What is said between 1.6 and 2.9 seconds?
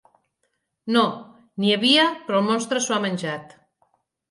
havia, però el monstre